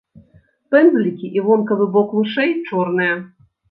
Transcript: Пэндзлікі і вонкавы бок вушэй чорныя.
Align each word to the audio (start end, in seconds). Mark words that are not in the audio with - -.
Пэндзлікі 0.71 1.31
і 1.39 1.45
вонкавы 1.51 1.91
бок 1.99 2.19
вушэй 2.19 2.59
чорныя. 2.67 3.25